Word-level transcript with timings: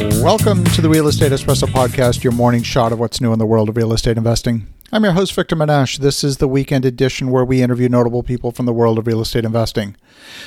Welcome 0.00 0.64
to 0.64 0.80
the 0.80 0.88
Real 0.88 1.08
Estate 1.08 1.30
Espresso 1.30 1.68
Podcast, 1.68 2.24
your 2.24 2.32
morning 2.32 2.62
shot 2.62 2.90
of 2.90 2.98
what's 2.98 3.20
new 3.20 3.34
in 3.34 3.38
the 3.38 3.44
world 3.44 3.68
of 3.68 3.76
real 3.76 3.92
estate 3.92 4.16
investing. 4.16 4.66
I'm 4.90 5.04
your 5.04 5.12
host, 5.12 5.34
Victor 5.34 5.56
Menasce. 5.56 5.98
This 5.98 6.24
is 6.24 6.38
the 6.38 6.48
weekend 6.48 6.86
edition 6.86 7.30
where 7.30 7.44
we 7.44 7.60
interview 7.60 7.86
notable 7.90 8.22
people 8.22 8.50
from 8.50 8.64
the 8.64 8.72
world 8.72 8.98
of 8.98 9.06
real 9.06 9.20
estate 9.20 9.44
investing. 9.44 9.94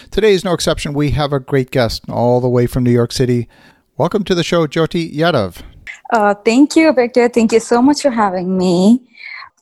Today 0.10 0.34
is 0.34 0.44
no 0.44 0.54
exception. 0.54 0.96
We 0.96 1.12
have 1.12 1.31
a 1.34 1.39
great 1.39 1.70
guest 1.70 2.10
all 2.10 2.42
the 2.42 2.50
way 2.50 2.66
from 2.66 2.84
New 2.84 2.92
York 2.92 3.12
City. 3.12 3.48
Welcome 3.96 4.24
to 4.24 4.34
the 4.34 4.44
show, 4.44 4.66
Jyoti 4.66 5.14
Yadav. 5.14 5.62
Uh, 6.12 6.34
thank 6.34 6.76
you, 6.76 6.92
Victor. 6.92 7.30
Thank 7.30 7.52
you 7.52 7.60
so 7.60 7.80
much 7.80 8.02
for 8.02 8.10
having 8.10 8.58
me. 8.58 9.04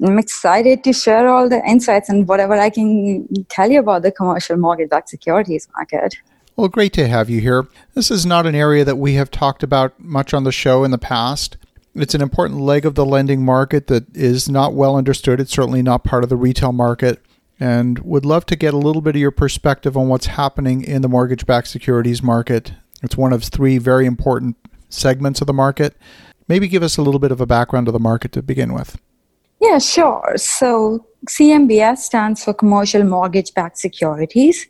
I'm 0.01 0.17
excited 0.17 0.85
to 0.85 0.93
share 0.93 1.27
all 1.27 1.49
the 1.49 1.61
insights 1.67 2.07
and 2.07 2.29
whatever 2.29 2.53
I 2.53 2.69
can 2.69 3.27
tell 3.49 3.69
you 3.69 3.81
about 3.81 4.03
the 4.03 4.11
commercial 4.13 4.55
mortgage-backed 4.55 5.09
securities 5.09 5.67
market. 5.75 6.15
Well, 6.55 6.67
great 6.67 6.93
to 6.93 7.07
have 7.07 7.29
you 7.29 7.39
here. 7.39 7.67
This 7.93 8.11
is 8.11 8.25
not 8.25 8.45
an 8.45 8.55
area 8.55 8.83
that 8.83 8.97
we 8.97 9.13
have 9.13 9.31
talked 9.31 9.63
about 9.63 9.99
much 9.99 10.33
on 10.33 10.43
the 10.43 10.51
show 10.51 10.83
in 10.83 10.91
the 10.91 10.97
past. 10.97 11.57
It's 11.95 12.13
an 12.13 12.21
important 12.21 12.61
leg 12.61 12.85
of 12.85 12.95
the 12.95 13.05
lending 13.05 13.43
market 13.43 13.87
that 13.87 14.15
is 14.15 14.49
not 14.49 14.73
well 14.73 14.95
understood. 14.95 15.39
It's 15.39 15.51
certainly 15.51 15.81
not 15.81 16.03
part 16.03 16.23
of 16.23 16.29
the 16.29 16.35
retail 16.35 16.71
market. 16.71 17.21
And 17.59 17.99
would 17.99 18.25
love 18.25 18.45
to 18.47 18.55
get 18.55 18.73
a 18.73 18.77
little 18.77 19.01
bit 19.01 19.15
of 19.15 19.21
your 19.21 19.31
perspective 19.31 19.95
on 19.95 20.07
what's 20.07 20.25
happening 20.25 20.83
in 20.83 21.01
the 21.01 21.09
mortgage 21.09 21.45
backed 21.45 21.67
securities 21.67 22.23
market. 22.23 22.73
It's 23.03 23.17
one 23.17 23.33
of 23.33 23.43
three 23.43 23.77
very 23.77 24.05
important 24.05 24.57
segments 24.89 25.41
of 25.41 25.47
the 25.47 25.53
market. 25.53 25.95
Maybe 26.47 26.67
give 26.67 26.83
us 26.83 26.97
a 26.97 27.01
little 27.01 27.19
bit 27.19 27.31
of 27.31 27.39
a 27.39 27.45
background 27.45 27.87
of 27.87 27.93
the 27.93 27.99
market 27.99 28.31
to 28.33 28.41
begin 28.41 28.73
with. 28.73 28.99
Yeah, 29.61 29.77
sure. 29.77 30.33
So 30.37 31.05
CMBS 31.27 31.99
stands 31.99 32.43
for 32.43 32.53
Commercial 32.53 33.03
Mortgage 33.03 33.53
Backed 33.53 33.77
Securities, 33.77 34.67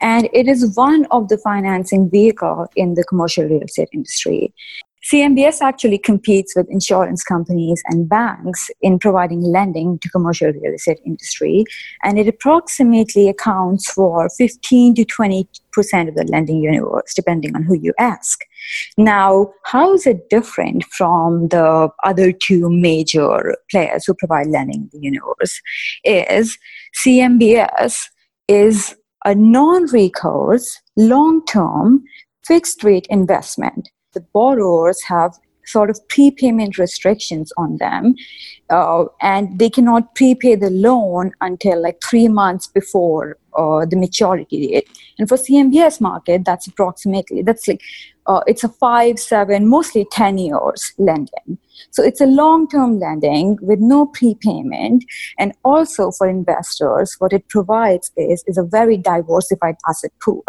and 0.00 0.30
it 0.32 0.48
is 0.48 0.74
one 0.74 1.06
of 1.10 1.28
the 1.28 1.36
financing 1.36 2.08
vehicle 2.08 2.68
in 2.74 2.94
the 2.94 3.04
commercial 3.04 3.44
real 3.44 3.62
estate 3.62 3.90
industry. 3.92 4.54
CMBS 5.08 5.62
actually 5.62 5.98
competes 5.98 6.54
with 6.54 6.68
insurance 6.70 7.22
companies 7.22 7.82
and 7.86 8.08
banks 8.08 8.70
in 8.82 8.98
providing 8.98 9.40
lending 9.40 9.98
to 10.00 10.10
commercial 10.10 10.52
real 10.52 10.74
estate 10.74 11.00
industry, 11.06 11.64
and 12.02 12.18
it 12.18 12.28
approximately 12.28 13.28
accounts 13.28 13.90
for 13.90 14.28
15 14.36 14.94
to 14.96 15.04
20 15.04 15.48
percent 15.72 16.08
of 16.08 16.16
the 16.16 16.24
lending 16.24 16.60
universe, 16.60 17.14
depending 17.14 17.54
on 17.54 17.62
who 17.62 17.74
you 17.74 17.94
ask. 17.98 18.40
Now, 18.98 19.52
how 19.64 19.94
is 19.94 20.06
it 20.06 20.28
different 20.28 20.84
from 20.84 21.48
the 21.48 21.88
other 22.04 22.32
two 22.32 22.68
major 22.68 23.56
players 23.70 24.04
who 24.04 24.14
provide 24.14 24.48
lending 24.48 24.90
in 24.92 25.00
the 25.00 25.00
universe? 25.00 25.60
Is 26.04 26.58
CMBS 27.04 28.04
is 28.48 28.96
a 29.24 29.34
non-recourse, 29.34 30.80
long-term, 30.96 32.02
fixed 32.44 32.82
rate 32.82 33.06
investment 33.10 33.88
the 34.12 34.20
borrowers 34.32 35.02
have 35.02 35.34
sort 35.64 35.90
of 35.90 36.00
prepayment 36.08 36.78
restrictions 36.78 37.52
on 37.56 37.76
them 37.76 38.14
uh, 38.70 39.04
and 39.20 39.58
they 39.58 39.70
cannot 39.70 40.14
prepay 40.14 40.54
the 40.56 40.70
loan 40.70 41.32
until 41.40 41.80
like 41.80 42.00
three 42.02 42.28
months 42.28 42.66
before 42.66 43.36
uh, 43.56 43.84
the 43.86 43.96
maturity 43.96 44.66
date. 44.66 44.88
And 45.18 45.28
for 45.28 45.36
cmbs 45.36 46.00
market 46.00 46.44
that's 46.44 46.66
approximately 46.66 47.42
that's 47.42 47.68
like 47.68 47.82
uh, 48.26 48.40
it's 48.46 48.64
a 48.64 48.68
five 48.68 49.18
seven 49.18 49.68
mostly 49.68 50.06
10 50.12 50.38
years 50.38 50.92
lending. 50.98 51.58
So 51.90 52.02
it's 52.02 52.20
a 52.20 52.26
long 52.26 52.68
term 52.68 52.98
lending 52.98 53.58
with 53.60 53.80
no 53.80 54.06
prepayment 54.06 55.04
and 55.38 55.52
also 55.64 56.10
for 56.10 56.28
investors 56.28 57.16
what 57.18 57.32
it 57.32 57.48
provides 57.48 58.10
is 58.16 58.44
is 58.46 58.58
a 58.58 58.62
very 58.62 58.96
diversified 58.96 59.76
asset 59.88 60.12
pool 60.22 60.44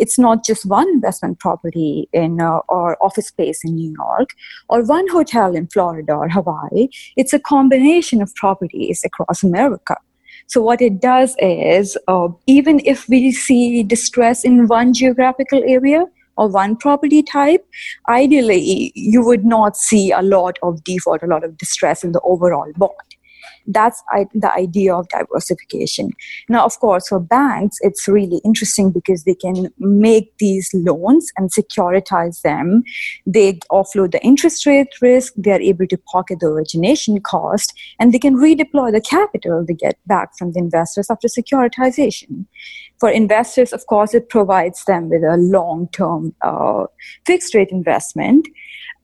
it's 0.00 0.18
not 0.18 0.44
just 0.44 0.66
one 0.66 0.88
investment 0.88 1.38
property 1.38 2.08
in 2.12 2.40
uh, 2.40 2.58
or 2.68 2.96
office 3.04 3.28
space 3.28 3.60
in 3.64 3.74
New 3.76 3.94
York 3.96 4.30
or 4.68 4.82
one 4.82 5.06
hotel 5.08 5.54
in 5.54 5.66
Florida 5.68 6.14
or 6.14 6.28
Hawaii. 6.28 6.88
It's 7.16 7.32
a 7.32 7.38
combination 7.38 8.22
of 8.22 8.34
properties 8.34 9.02
across 9.04 9.42
America. 9.42 9.96
So 10.46 10.60
what 10.62 10.80
it 10.82 11.00
does 11.00 11.36
is, 11.38 11.96
uh, 12.08 12.28
even 12.46 12.80
if 12.84 13.08
we 13.08 13.30
see 13.30 13.82
distress 13.82 14.42
in 14.42 14.66
one 14.66 14.94
geographical 14.94 15.62
area 15.64 16.06
or 16.36 16.48
one 16.48 16.76
property 16.76 17.22
type, 17.22 17.64
ideally 18.08 18.92
you 18.94 19.24
would 19.24 19.44
not 19.44 19.76
see 19.76 20.10
a 20.10 20.22
lot 20.22 20.58
of 20.62 20.82
default, 20.82 21.22
a 21.22 21.26
lot 21.26 21.44
of 21.44 21.56
distress 21.58 22.02
in 22.02 22.12
the 22.12 22.20
overall 22.22 22.72
bond 22.76 23.14
that's 23.72 24.02
I, 24.10 24.26
the 24.34 24.52
idea 24.52 24.94
of 24.94 25.08
diversification. 25.08 26.10
Now, 26.48 26.64
of 26.64 26.78
course, 26.80 27.08
for 27.08 27.20
banks, 27.20 27.78
it's 27.80 28.08
really 28.08 28.40
interesting 28.44 28.90
because 28.90 29.24
they 29.24 29.34
can 29.34 29.68
make 29.78 30.36
these 30.38 30.70
loans 30.74 31.30
and 31.36 31.50
securitize 31.52 32.42
them. 32.42 32.82
They 33.26 33.54
offload 33.70 34.12
the 34.12 34.22
interest 34.22 34.66
rate 34.66 34.94
risk, 35.00 35.32
they're 35.36 35.60
able 35.60 35.86
to 35.86 35.98
pocket 35.98 36.40
the 36.40 36.46
origination 36.46 37.20
cost, 37.20 37.72
and 37.98 38.12
they 38.12 38.18
can 38.18 38.36
redeploy 38.36 38.92
the 38.92 39.00
capital 39.00 39.64
they 39.64 39.74
get 39.74 39.98
back 40.06 40.36
from 40.36 40.52
the 40.52 40.58
investors 40.58 41.10
after 41.10 41.28
securitization. 41.28 42.46
For 42.98 43.10
investors, 43.10 43.72
of 43.72 43.86
course, 43.86 44.14
it 44.14 44.28
provides 44.28 44.84
them 44.84 45.08
with 45.08 45.22
a 45.22 45.36
long 45.38 45.88
term 45.92 46.34
uh, 46.42 46.84
fixed 47.24 47.54
rate 47.54 47.70
investment. 47.70 48.46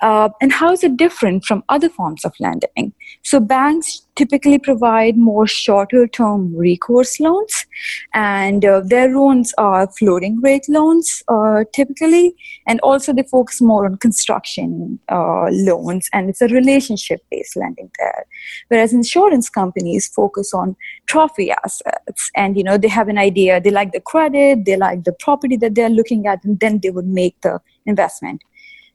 Uh, 0.00 0.28
and 0.40 0.52
how 0.52 0.72
is 0.72 0.84
it 0.84 0.96
different 0.96 1.44
from 1.44 1.64
other 1.68 1.88
forms 1.88 2.24
of 2.24 2.32
lending? 2.38 2.92
So, 3.22 3.40
banks 3.40 4.06
typically 4.14 4.58
provide 4.58 5.16
more 5.16 5.46
shorter 5.46 6.06
term 6.06 6.54
recourse 6.54 7.18
loans, 7.20 7.66
and 8.14 8.64
uh, 8.64 8.80
their 8.84 9.08
loans 9.08 9.54
are 9.58 9.86
floating 9.98 10.40
rate 10.40 10.68
loans 10.68 11.22
uh, 11.28 11.64
typically, 11.74 12.34
and 12.66 12.80
also 12.80 13.12
they 13.12 13.22
focus 13.22 13.60
more 13.60 13.86
on 13.86 13.96
construction 13.96 14.98
uh, 15.10 15.46
loans, 15.50 16.08
and 16.12 16.28
it's 16.28 16.42
a 16.42 16.48
relationship 16.48 17.20
based 17.30 17.56
lending 17.56 17.90
there. 17.98 18.26
Whereas 18.68 18.92
insurance 18.92 19.48
companies 19.48 20.08
focus 20.08 20.52
on 20.52 20.76
trophy 21.06 21.50
assets, 21.52 22.30
and 22.34 22.56
you 22.56 22.64
know 22.64 22.76
they 22.76 22.88
have 22.88 23.08
an 23.08 23.18
idea, 23.18 23.60
they 23.60 23.70
like 23.70 23.92
the 23.92 24.00
credit, 24.00 24.64
they 24.66 24.76
like 24.76 25.04
the 25.04 25.12
property 25.12 25.56
that 25.56 25.74
they're 25.74 25.88
looking 25.88 26.26
at, 26.26 26.44
and 26.44 26.60
then 26.60 26.80
they 26.82 26.90
would 26.90 27.06
make 27.06 27.40
the 27.40 27.60
investment. 27.86 28.42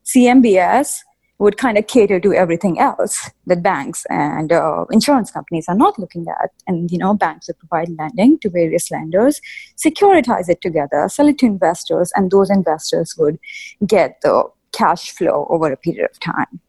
CMBS 0.06 1.00
would 1.42 1.58
kind 1.58 1.76
of 1.76 1.88
cater 1.88 2.20
to 2.20 2.34
everything 2.34 2.80
else 2.80 3.32
that 3.48 3.64
banks 3.64 4.06
and 4.12 4.52
uh, 4.52 4.86
insurance 4.92 5.32
companies 5.32 5.66
are 5.68 5.76
not 5.76 5.98
looking 5.98 6.28
at. 6.30 6.52
And, 6.68 6.92
you 6.92 7.00
know, 7.00 7.16
banks 7.16 7.48
would 7.48 7.58
provide 7.58 7.90
lending 7.98 8.38
to 8.40 8.50
various 8.50 8.92
lenders, 8.92 9.42
securitize 9.76 10.50
it 10.50 10.62
together, 10.62 11.10
sell 11.10 11.28
it 11.28 11.40
to 11.40 11.48
investors, 11.48 12.12
and 12.16 12.30
those 12.30 12.52
investors 12.52 13.16
would 13.18 13.40
get 13.88 14.22
the 14.22 14.44
cash 14.72 15.10
flow 15.12 15.48
over 15.50 15.72
a 15.72 15.78
period 15.78 16.08
of 16.12 16.20
time. 16.20 16.60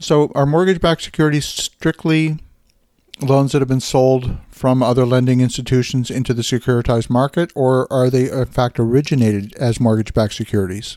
So, 0.00 0.32
are 0.34 0.46
mortgage 0.46 0.80
backed 0.80 1.02
securities 1.02 1.44
strictly 1.44 2.38
loans 3.20 3.52
that 3.52 3.60
have 3.60 3.68
been 3.68 3.80
sold 3.80 4.38
from 4.50 4.82
other 4.82 5.04
lending 5.04 5.40
institutions 5.40 6.10
into 6.10 6.32
the 6.32 6.42
securitized 6.42 7.10
market, 7.10 7.52
or 7.54 7.92
are 7.92 8.10
they, 8.10 8.30
in 8.30 8.46
fact, 8.46 8.80
originated 8.80 9.54
as 9.56 9.78
mortgage 9.78 10.14
backed 10.14 10.34
securities? 10.34 10.96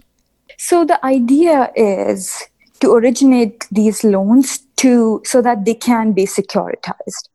So 0.57 0.85
the 0.85 1.03
idea 1.06 1.72
is 1.75 2.44
to 2.79 2.94
originate 2.94 3.68
these 3.72 4.03
loans 4.03 4.59
to 4.78 5.22
so 5.25 5.41
that 5.41 5.66
they 5.66 5.73
can 5.73 6.13
be 6.13 6.25
securitized 6.25 7.29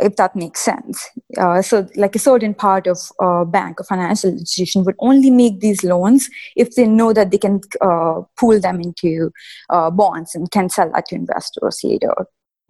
if 0.00 0.16
that 0.16 0.34
makes 0.34 0.60
sense. 0.60 1.08
Uh, 1.38 1.62
so, 1.62 1.86
like 1.96 2.16
a 2.16 2.18
certain 2.18 2.54
part 2.54 2.86
of 2.86 2.98
a 3.20 3.44
bank 3.44 3.80
or 3.80 3.84
financial 3.84 4.30
institution 4.30 4.84
would 4.84 4.96
only 4.98 5.30
make 5.30 5.60
these 5.60 5.84
loans 5.84 6.28
if 6.56 6.74
they 6.74 6.86
know 6.86 7.12
that 7.12 7.30
they 7.30 7.38
can 7.38 7.60
uh, 7.80 8.20
pool 8.38 8.60
them 8.60 8.80
into 8.80 9.30
uh, 9.70 9.90
bonds 9.90 10.34
and 10.34 10.50
can 10.50 10.68
sell 10.68 10.90
that 10.92 11.06
to 11.06 11.14
investors 11.14 11.80
later. 11.84 12.12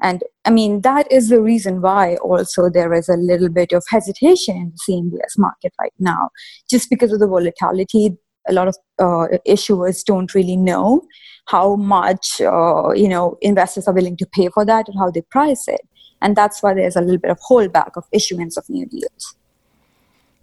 And 0.02 0.22
I 0.44 0.50
mean, 0.50 0.82
that 0.82 1.10
is 1.10 1.28
the 1.28 1.40
reason 1.40 1.80
why 1.80 2.16
also 2.16 2.68
there 2.68 2.92
is 2.92 3.08
a 3.08 3.16
little 3.16 3.48
bit 3.48 3.72
of 3.72 3.84
hesitation 3.88 4.56
in 4.56 4.72
the 4.72 4.92
CMBS 4.92 5.38
market 5.38 5.72
right 5.80 5.94
now, 5.98 6.30
just 6.68 6.90
because 6.90 7.12
of 7.12 7.20
the 7.20 7.28
volatility 7.28 8.18
a 8.48 8.52
lot 8.52 8.68
of 8.68 8.76
uh, 8.98 9.38
issuers 9.46 10.04
don't 10.04 10.34
really 10.34 10.56
know 10.56 11.02
how 11.46 11.76
much 11.76 12.40
uh, 12.40 12.92
you 12.92 13.08
know 13.08 13.36
investors 13.40 13.86
are 13.86 13.94
willing 13.94 14.16
to 14.16 14.26
pay 14.26 14.48
for 14.48 14.64
that 14.64 14.88
and 14.88 14.98
how 14.98 15.10
they 15.10 15.22
price 15.22 15.68
it. 15.68 15.80
And 16.22 16.36
that's 16.36 16.62
why 16.62 16.72
there's 16.74 16.96
a 16.96 17.00
little 17.00 17.18
bit 17.18 17.30
of 17.30 17.38
holdback 17.40 17.90
of 17.96 18.04
issuance 18.10 18.56
of 18.56 18.68
new 18.70 18.86
deals. 18.86 19.36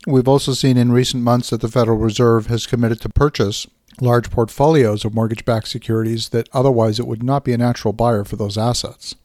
We've 0.05 0.27
also 0.27 0.53
seen 0.53 0.77
in 0.77 0.91
recent 0.91 1.23
months 1.23 1.49
that 1.49 1.61
the 1.61 1.67
federal 1.67 1.97
reserve 1.97 2.47
has 2.47 2.67
committed 2.67 3.01
to 3.01 3.09
purchase 3.09 3.67
large 3.99 4.31
portfolios 4.31 5.05
of 5.05 5.13
mortgage-backed 5.13 5.67
securities 5.67 6.29
that 6.29 6.49
otherwise 6.53 6.99
it 6.99 7.05
would 7.05 7.21
not 7.23 7.43
be 7.43 7.53
a 7.53 7.57
natural 7.57 7.93
buyer 7.93 8.23
for 8.23 8.35
those 8.35 8.57
assets. 8.57 9.15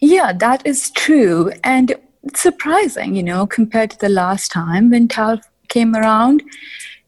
Yeah 0.00 0.32
that 0.32 0.66
is 0.66 0.90
true. 0.90 1.52
And 1.64 1.94
it's 2.22 2.40
surprising 2.40 3.14
you 3.14 3.22
know 3.22 3.46
compared 3.46 3.90
to 3.92 3.98
the 3.98 4.08
last 4.08 4.50
time 4.50 4.90
when 4.90 5.08
TALF 5.08 5.42
came 5.68 5.94
around 5.94 6.42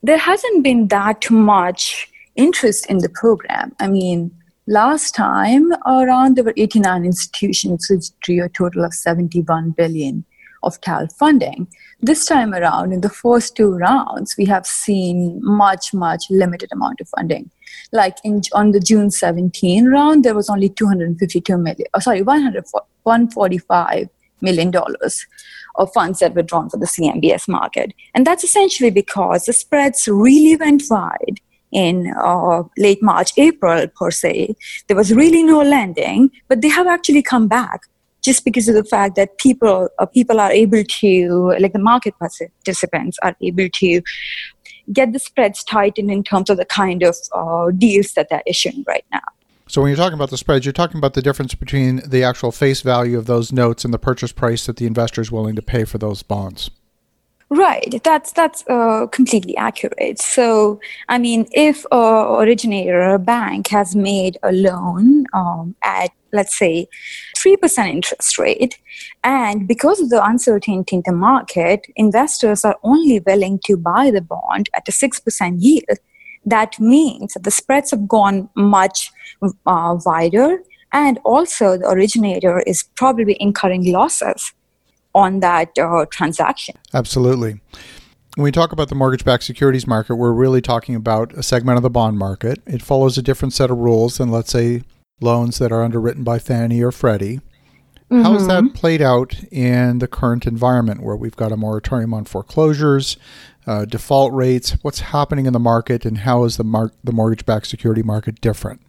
there 0.03 0.19
hasn't 0.19 0.65
been 0.65 0.89
that 0.89 1.31
much 1.31 2.09
interest 2.37 2.87
in 2.87 2.99
the 2.99 3.09
program. 3.09 3.75
I 3.79 3.89
mean, 3.89 4.33
last 4.67 5.15
time 5.15 5.73
around 5.87 6.37
there 6.37 6.45
were 6.45 6.55
89 6.57 7.05
institutions 7.05 7.87
which 7.89 8.07
drew 8.21 8.45
a 8.45 8.49
total 8.49 8.85
of 8.85 8.95
71 8.95 9.71
billion 9.73 10.25
of 10.65 10.81
TALF 10.81 11.13
funding. 11.19 11.67
This 12.01 12.25
time 12.25 12.55
around, 12.55 12.93
in 12.93 13.01
the 13.01 13.09
first 13.09 13.57
two 13.57 13.73
rounds, 13.73 14.37
we 14.37 14.45
have 14.47 14.67
seen 14.67 15.41
much, 15.43 15.93
much 15.93 16.25
limited 16.31 16.71
amount 16.73 17.01
of 17.01 17.09
funding. 17.09 17.51
Like 17.93 18.17
in, 18.25 18.43
on 18.53 18.71
the 18.73 18.81
June 18.81 19.11
17 19.11 19.87
round, 19.87 20.25
there 20.25 20.35
was 20.35 20.49
only 20.49 20.69
252 20.69 21.57
million, 21.59 21.87
oh, 21.95 22.01
sorry, 22.01 22.23
145 22.23 24.09
million 24.41 24.71
dollars 24.73 25.27
of 25.77 25.93
funds 25.93 26.19
that 26.19 26.35
were 26.35 26.43
drawn 26.43 26.69
for 26.69 26.77
the 26.77 26.87
CMBS 26.87 27.49
market. 27.49 27.93
And 28.15 28.27
that's 28.27 28.45
essentially 28.45 28.91
because 28.91 29.45
the 29.45 29.53
spreads 29.53 30.07
really 30.09 30.57
went 30.57 30.83
wide 30.91 31.41
in 31.73 32.13
uh, 32.23 32.63
late 32.77 33.03
March, 33.03 33.33
April, 33.37 33.87
per 33.89 34.11
se. 34.11 34.55
There 34.89 34.97
was 34.97 35.13
really 35.13 35.43
no 35.43 35.63
lending, 35.63 36.31
but 36.49 36.61
they 36.61 36.69
have 36.69 36.87
actually 36.87 37.23
come 37.23 37.49
back 37.49 37.81
just 38.23 38.45
because 38.45 38.69
of 38.69 38.75
the 38.75 38.85
fact 38.85 39.17
that 39.17 39.37
people 39.39 39.89
uh, 39.99 40.07
people 40.07 40.39
are 40.39 40.53
able 40.53 40.85
to, 40.85 41.55
like 41.59 41.73
the 41.73 41.79
market 41.79 42.15
participants, 42.19 43.19
are 43.23 43.35
able 43.41 43.69
to 43.69 44.01
get 44.93 45.13
the 45.13 45.19
spreads 45.19 45.65
tightened 45.65 46.11
in 46.11 46.23
terms 46.23 46.51
of 46.51 46.57
the 46.57 46.65
kind 46.65 47.03
of 47.03 47.17
uh, 47.35 47.71
deals 47.71 48.13
that 48.13 48.29
they're 48.29 48.43
issuing 48.47 48.85
right 48.87 49.05
now. 49.13 49.21
So 49.73 49.81
when 49.81 49.89
you're 49.89 49.97
talking 49.97 50.13
about 50.13 50.29
the 50.29 50.37
spreads, 50.37 50.67
you're 50.67 50.75
talking 50.75 50.99
about 50.99 51.15
the 51.15 51.23
difference 51.23 51.55
between 51.55 52.03
the 52.07 52.23
actual 52.23 52.53
face 52.53 52.83
value 52.83 53.17
of 53.17 53.25
those 53.25 53.53
notes 53.53 53.87
and 53.87 53.95
the 53.95 53.99
purchase 53.99 54.31
price 54.31 54.67
that 54.67 54.77
the 54.77 54.85
investor 54.85 55.23
is 55.23 55.33
willing 55.33 55.57
to 55.57 55.63
pay 55.63 55.85
for 55.85 55.97
those 55.97 56.23
bonds. 56.23 56.71
Right, 57.49 57.99
that's 58.05 58.33
that's 58.33 58.65
uh, 58.69 59.07
completely 59.07 59.57
accurate. 59.57 60.19
So, 60.19 60.79
I 61.09 61.17
mean, 61.17 61.49
if 61.53 61.87
a 61.91 62.37
originator, 62.39 63.01
or 63.01 63.15
a 63.15 63.19
bank, 63.19 63.69
has 63.69 63.97
made 63.97 64.37
a 64.43 64.53
loan 64.53 65.25
um, 65.33 65.75
at 65.83 66.11
let's 66.35 66.59
say 66.59 66.87
three 67.35 67.57
percent 67.57 67.89
interest 67.89 68.39
rate, 68.39 68.79
and 69.25 69.67
because 69.67 70.03
of 70.03 70.11
the 70.11 70.23
uncertainty 70.23 70.97
in 70.97 71.03
the 71.07 71.13
market, 71.13 71.87
investors 71.97 72.63
are 72.67 72.77
only 72.83 73.21
willing 73.21 73.59
to 73.65 73.79
buy 73.79 74.11
the 74.11 74.21
bond 74.21 74.69
at 74.77 74.87
a 74.87 74.93
six 74.93 75.19
percent 75.19 75.61
yield. 75.61 75.99
That 76.45 76.79
means 76.81 77.35
that 77.35 77.45
the 77.45 77.51
spreads 77.51 77.91
have 77.93 78.09
gone 78.09 78.49
much 78.57 79.13
uh, 79.67 79.97
wider, 80.05 80.63
and 80.93 81.19
also 81.25 81.79
the 81.79 81.89
originator 81.89 82.61
is 82.61 82.85
probably 82.97 83.37
incurring 83.41 83.91
losses 83.93 84.53
on 85.15 85.41
that 85.41 85.79
uh, 85.79 86.07
transaction. 86.11 86.75
Absolutely. 86.95 87.61
When 88.35 88.45
we 88.45 88.53
talk 88.53 88.73
about 88.73 88.89
the 88.89 88.95
mortgage 88.95 89.25
backed 89.25 89.45
securities 89.45 89.87
market, 89.87 90.17
we're 90.17 90.33
really 90.33 90.63
talking 90.63 90.95
about 90.95 91.35
a 91.35 91.43
segment 91.43 91.77
of 91.77 91.83
the 91.83 91.91
bond 91.91 92.19
market. 92.19 92.63
It 92.67 92.83
follows 92.83 93.19
a 93.19 93.23
different 93.23 93.53
set 93.53 93.71
of 93.71 93.77
rules 93.77 94.17
than, 94.17 94.31
let's 94.31 94.51
say, 94.51 94.83
loans 95.21 95.59
that 95.59 95.71
are 95.71 95.83
underwritten 95.83 96.25
by 96.25 96.39
Fannie 96.39 96.83
or 96.83 96.93
Freddie. 96.93 97.41
Mm-hmm. 98.11 98.23
How 98.23 98.33
has 98.33 98.47
that 98.47 98.65
mm-hmm. 98.65 98.75
played 98.75 99.03
out 99.03 99.43
in 99.51 99.99
the 99.99 100.09
current 100.09 100.47
environment 100.47 101.03
where 101.03 101.17
we've 101.17 101.37
got 101.37 101.53
a 101.53 101.57
moratorium 101.57 102.13
on 102.13 102.25
foreclosures, 102.25 103.17
uh, 103.67 103.85
default 103.85 104.33
rates? 104.33 104.77
What's 104.83 105.01
happening 105.01 105.47
in 105.47 105.53
the 105.53 105.61
market, 105.61 106.05
and 106.05 106.19
how 106.19 106.45
is 106.45 106.57
the, 106.57 106.65
mar- 106.65 106.93
the 107.05 107.13
mortgage 107.13 107.47
backed 107.47 107.67
security 107.67 108.03
market 108.03 108.41
different? 108.41 108.81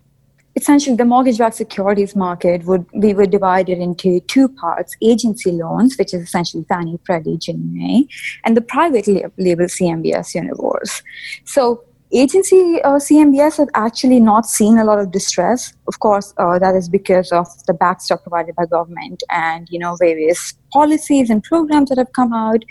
essentially 0.56 0.96
the 0.96 1.06
mortgage-backed 1.06 1.56
securities 1.56 2.16
market 2.16 2.64
would 2.66 2.86
we 2.94 3.14
would 3.14 3.34
into 3.70 4.20
two 4.22 4.48
parts 4.48 4.96
agency 5.02 5.52
loans 5.52 5.98
which 5.98 6.14
is 6.14 6.22
essentially 6.22 6.66
fannie 6.70 7.00
freddie 7.06 7.38
ginnie 7.38 7.70
mae 7.72 8.08
and 8.44 8.56
the 8.56 8.62
private 8.62 9.08
label 9.38 9.66
cmbs 9.66 10.36
universe 10.36 11.02
so 11.44 11.84
agency 12.12 12.80
uh, 12.84 13.00
cmbs 13.00 13.58
have 13.58 13.70
actually 13.74 14.20
not 14.20 14.46
seen 14.46 14.78
a 14.78 14.84
lot 14.84 15.00
of 15.00 15.12
distress 15.12 15.74
of 15.88 16.00
course 16.00 16.34
uh, 16.38 16.60
that 16.60 16.76
is 16.76 16.88
because 16.88 17.32
of 17.32 17.48
the 17.66 17.74
backstop 17.74 18.22
provided 18.22 18.56
by 18.56 18.66
government 18.66 19.24
and 19.32 19.68
you 19.72 19.80
know 19.80 19.96
various 19.96 20.54
policies 20.72 21.32
and 21.32 21.44
programs 21.44 21.90
that 21.90 21.98
have 21.98 22.14
come 22.14 22.32
out 22.32 22.64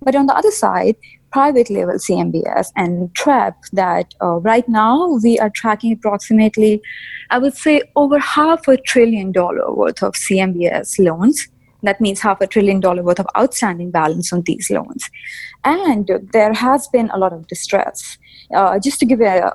but 0.00 0.14
on 0.14 0.24
the 0.26 0.34
other 0.34 0.50
side 0.50 0.96
private 1.30 1.70
label 1.70 1.94
CMBS 1.94 2.68
and 2.76 3.12
Trepp 3.14 3.54
that 3.72 4.14
uh, 4.22 4.36
right 4.40 4.68
now 4.68 5.18
we 5.22 5.38
are 5.38 5.50
tracking 5.50 5.92
approximately, 5.92 6.80
I 7.30 7.38
would 7.38 7.54
say, 7.54 7.82
over 7.94 8.18
half 8.18 8.68
a 8.68 8.76
trillion 8.76 9.32
dollar 9.32 9.72
worth 9.72 10.02
of 10.02 10.14
CMBS 10.14 10.98
loans. 10.98 11.48
That 11.82 12.00
means 12.00 12.20
half 12.20 12.40
a 12.40 12.46
trillion 12.46 12.80
dollar 12.80 13.02
worth 13.02 13.20
of 13.20 13.26
outstanding 13.36 13.90
balance 13.90 14.32
on 14.32 14.42
these 14.42 14.70
loans. 14.70 15.08
And 15.64 16.10
there 16.32 16.52
has 16.52 16.88
been 16.88 17.10
a 17.10 17.18
lot 17.18 17.32
of 17.32 17.46
distress. 17.48 18.18
Uh, 18.54 18.78
just 18.78 18.98
to 19.00 19.06
give 19.06 19.20
a, 19.20 19.52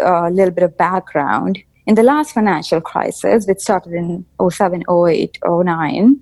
a 0.00 0.30
little 0.30 0.52
bit 0.52 0.64
of 0.64 0.76
background, 0.76 1.62
in 1.86 1.94
the 1.96 2.02
last 2.02 2.32
financial 2.32 2.80
crisis, 2.80 3.46
which 3.46 3.58
started 3.58 3.92
in 3.92 4.24
07, 4.40 4.84
08, 4.88 5.38
09, 5.44 6.20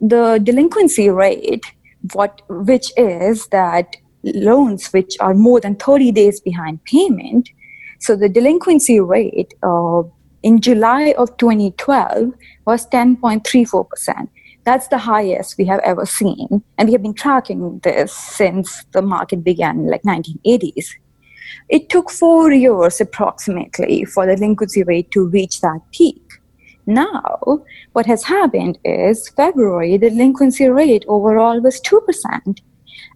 the 0.00 0.40
delinquency 0.42 1.10
rate, 1.10 1.64
what, 2.12 2.42
which 2.48 2.92
is 2.96 3.48
that 3.48 3.96
loans 4.22 4.88
which 4.88 5.16
are 5.20 5.34
more 5.34 5.60
than 5.60 5.76
30 5.76 6.12
days 6.12 6.40
behind 6.40 6.84
payment. 6.84 7.50
So 8.00 8.16
the 8.16 8.28
delinquency 8.28 9.00
rate 9.00 9.54
uh, 9.62 10.02
in 10.42 10.60
July 10.60 11.14
of 11.18 11.36
2012 11.36 12.32
was 12.64 12.86
10.34%. 12.88 14.28
That's 14.64 14.88
the 14.88 14.98
highest 14.98 15.56
we 15.56 15.64
have 15.64 15.80
ever 15.80 16.04
seen. 16.04 16.62
And 16.76 16.88
we 16.88 16.92
have 16.92 17.02
been 17.02 17.14
tracking 17.14 17.80
this 17.82 18.12
since 18.12 18.84
the 18.92 19.02
market 19.02 19.42
began 19.42 19.80
in 19.80 19.86
like 19.88 20.02
1980s. 20.02 20.86
It 21.68 21.88
took 21.88 22.10
four 22.10 22.52
years 22.52 23.00
approximately 23.00 24.04
for 24.04 24.26
the 24.26 24.36
delinquency 24.36 24.82
rate 24.82 25.10
to 25.12 25.26
reach 25.28 25.60
that 25.60 25.80
peak. 25.92 26.22
Now, 26.86 27.62
what 27.92 28.06
has 28.06 28.24
happened 28.24 28.78
is 28.84 29.28
February, 29.28 29.98
the 29.98 30.10
delinquency 30.10 30.68
rate 30.68 31.04
overall 31.06 31.60
was 31.60 31.80
2%. 31.82 32.60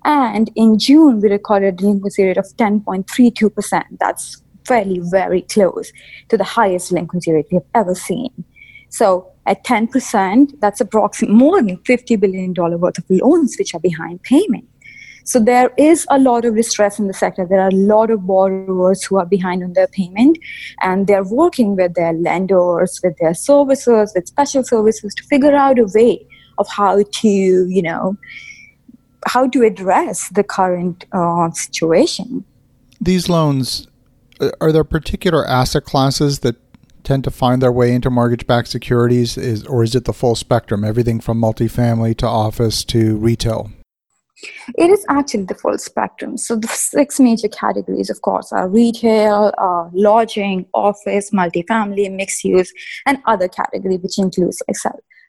And 0.05 0.51
in 0.55 0.79
June, 0.79 1.21
we 1.21 1.29
recorded 1.29 1.75
a 1.75 1.77
delinquency 1.77 2.25
rate 2.25 2.37
of 2.37 2.47
10.32%. 2.57 3.85
That's 3.99 4.43
fairly 4.67 5.01
very 5.11 5.43
close 5.43 5.93
to 6.29 6.37
the 6.37 6.45
highest 6.45 6.91
delinquency 6.91 7.33
rate 7.33 7.47
we 7.51 7.57
have 7.57 7.67
ever 7.75 7.95
seen. 7.95 8.45
So 8.89 9.33
at 9.47 9.65
10%, 9.65 10.61
that's 10.61 10.81
approximately 10.81 11.35
more 11.37 11.63
than 11.63 11.79
$50 11.79 12.21
billion 12.21 12.55
worth 12.55 12.99
of 12.99 13.05
loans 13.09 13.57
which 13.59 13.75
are 13.75 13.81
behind 13.81 14.23
payment. 14.23 14.69
So 15.25 15.39
there 15.39 15.71
is 15.79 16.05
a 16.11 16.19
lot 16.19 16.45
of 16.45 16.57
distress 16.57 16.99
in 16.99 17.07
the 17.07 17.15
sector. 17.15 17.47
There 17.49 17.61
are 17.61 17.69
a 17.69 17.75
lot 17.75 18.11
of 18.11 18.27
borrowers 18.27 19.05
who 19.05 19.19
are 19.19 19.27
behind 19.27 19.63
on 19.63 19.73
their 19.73 19.87
payment, 19.87 20.37
and 20.83 21.07
they're 21.07 21.25
working 21.25 21.77
with 21.77 21.95
their 21.95 22.13
lenders, 22.13 23.01
with 23.05 23.17
their 23.19 23.33
services, 23.33 24.13
with 24.15 24.27
special 24.27 24.65
services 24.65 25.15
to 25.15 25.23
figure 25.25 25.55
out 25.55 25.79
a 25.79 25.87
way 25.95 26.27
of 26.59 26.69
how 26.69 27.03
to, 27.03 27.29
you 27.29 27.83
know, 27.83 28.17
how 29.27 29.49
to 29.49 29.63
address 29.63 30.29
the 30.31 30.43
current 30.43 31.05
uh, 31.13 31.51
situation. 31.51 32.45
These 33.01 33.29
loans, 33.29 33.89
uh, 34.41 34.51
are 34.61 34.73
there 34.73 34.85
particular 34.85 35.47
asset 35.47 35.85
classes 35.85 36.41
that 36.41 36.57
tend 37.05 37.25
to 37.25 37.31
find 37.31 37.61
their 37.61 37.73
way 37.73 37.93
into 37.93 38.11
mortgage-backed 38.11 38.69
securities, 38.69 39.37
is, 39.37 39.65
or 39.67 39.83
is 39.83 39.95
it 39.95 40.05
the 40.05 40.13
full 40.13 40.35
spectrum, 40.35 40.85
everything 40.85 41.21
from 41.21 41.41
multifamily 41.41 42.17
to 42.19 42.27
office 42.27 42.85
to 42.85 43.17
retail? 43.17 43.71
It 44.77 44.91
is 44.91 45.05
actually 45.09 45.45
the 45.45 45.55
full 45.55 45.79
spectrum. 45.79 46.37
So 46.37 46.57
the 46.57 46.69
six 46.69 47.21
major 47.21 47.49
categories, 47.49 48.11
of 48.11 48.23
course, 48.23 48.53
are 48.53 48.69
retail, 48.69 49.53
uh, 49.59 49.89
lodging, 49.93 50.67
office, 50.75 51.31
multifamily, 51.31 52.11
mixed 52.13 52.43
use, 52.45 52.73
and 53.07 53.19
other 53.27 53.49
category, 53.49 53.97
which 53.99 54.19
includes 54.19 54.63
like 54.67 54.77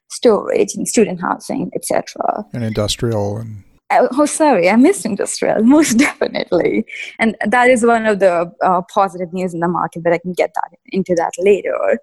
storage 0.09 0.75
and 0.75 0.87
student 0.87 1.21
housing, 1.21 1.71
etc. 1.75 2.45
And 2.53 2.63
industrial 2.63 3.37
and 3.37 3.63
oh 4.11 4.25
sorry 4.25 4.69
i 4.69 4.75
missed 4.75 5.05
industrial 5.05 5.63
most 5.75 5.97
definitely. 5.97 6.85
And 7.19 7.35
that 7.45 7.69
is 7.69 7.85
one 7.85 8.05
of 8.05 8.19
the 8.19 8.51
uh, 8.61 8.81
positive 8.93 9.33
news 9.33 9.53
in 9.53 9.59
the 9.59 9.67
market 9.67 10.03
but 10.03 10.13
i 10.13 10.17
can 10.17 10.33
get 10.33 10.51
that 10.55 10.77
into 10.87 11.15
that 11.15 11.31
later. 11.37 11.99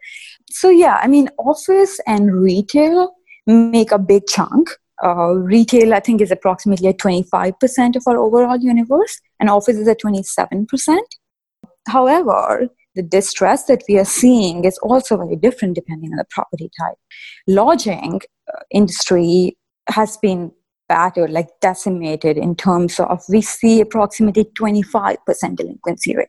So 0.51 0.71
yeah 0.71 0.99
i 1.03 1.07
mean 1.07 1.29
office 1.39 2.01
and 2.07 2.35
retail 2.35 3.15
make 3.47 3.93
a 3.93 3.99
big 3.99 4.27
chunk. 4.27 4.71
Uh, 5.03 5.33
retail 5.33 5.95
i 5.95 6.01
think 6.01 6.21
is 6.21 6.31
approximately 6.31 6.87
at 6.87 6.99
25% 6.99 7.97
of 7.97 8.03
our 8.07 8.19
overall 8.19 8.59
universe 8.59 9.19
and 9.41 9.49
office 9.49 9.77
is 9.79 9.89
at 9.89 9.99
27% 9.99 10.99
however 11.89 12.69
the 12.95 13.03
distress 13.03 13.65
that 13.65 13.83
we 13.89 13.99
are 13.99 14.05
seeing 14.05 14.65
is 14.65 14.79
also 14.79 15.17
very 15.17 15.37
different 15.37 15.75
depending 15.75 16.11
on 16.11 16.17
the 16.17 16.27
property 16.31 16.71
type. 16.79 16.97
Lodging 17.47 18.21
uh, 18.53 18.61
industry 18.71 19.57
has 19.89 20.17
been 20.17 20.53
battered, 20.91 21.31
like 21.31 21.49
decimated 21.61 22.37
in 22.37 22.57
terms 22.57 22.99
of 22.99 23.23
we 23.29 23.41
see 23.41 23.81
approximately 23.81 24.45
25% 24.45 25.57
delinquency 25.57 26.17
rate. 26.17 26.29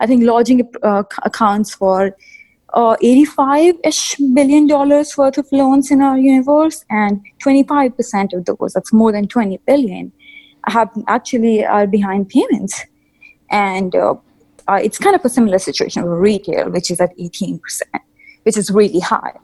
I 0.00 0.06
think 0.06 0.22
lodging 0.22 0.60
uh, 0.82 1.04
accounts 1.24 1.74
for 1.74 2.14
uh, 2.74 2.96
85-ish 3.02 4.16
billion 4.34 4.66
dollars 4.66 5.16
worth 5.16 5.38
of 5.38 5.46
loans 5.50 5.90
in 5.90 6.02
our 6.02 6.18
universe, 6.18 6.84
and 6.90 7.20
25% 7.42 8.34
of 8.34 8.44
those, 8.44 8.72
that's 8.74 8.92
more 8.92 9.12
than 9.12 9.28
20 9.28 9.58
billion, 9.66 10.12
have 10.68 10.90
actually 11.08 11.64
are 11.64 11.86
behind 11.86 12.28
payments. 12.28 12.84
And 13.50 13.94
uh, 13.94 14.14
uh, 14.68 14.80
it's 14.82 14.98
kind 14.98 15.16
of 15.16 15.24
a 15.24 15.30
similar 15.30 15.58
situation 15.58 16.02
with 16.04 16.18
retail, 16.18 16.70
which 16.70 16.90
is 16.90 17.00
at 17.00 17.16
18%, 17.16 17.60
which 18.42 18.56
is 18.58 18.70
really 18.70 19.00
high. 19.00 19.38